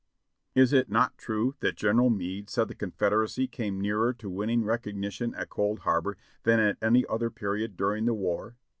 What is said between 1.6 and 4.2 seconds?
General Meade said the Confederacy came nearer